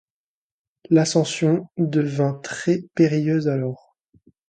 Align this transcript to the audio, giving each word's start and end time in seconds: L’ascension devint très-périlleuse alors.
L’ascension 0.89 1.69
devint 1.77 2.33
très-périlleuse 2.33 3.47
alors. 3.47 3.95